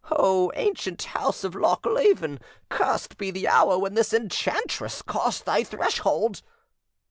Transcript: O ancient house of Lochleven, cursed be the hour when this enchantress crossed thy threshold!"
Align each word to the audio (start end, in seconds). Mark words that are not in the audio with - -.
O 0.13 0.51
ancient 0.55 1.03
house 1.03 1.43
of 1.43 1.53
Lochleven, 1.53 2.39
cursed 2.69 3.19
be 3.19 3.29
the 3.29 3.47
hour 3.47 3.77
when 3.77 3.93
this 3.93 4.13
enchantress 4.15 5.03
crossed 5.03 5.45
thy 5.45 5.63
threshold!" 5.63 6.41